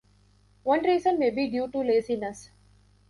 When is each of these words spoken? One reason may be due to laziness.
One 0.63 0.81
reason 0.83 1.19
may 1.19 1.29
be 1.29 1.47
due 1.47 1.67
to 1.67 1.77
laziness. 1.77 2.49